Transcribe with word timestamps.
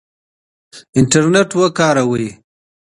انټرنیټ 0.99 1.49
وکاروئ. 1.59 2.27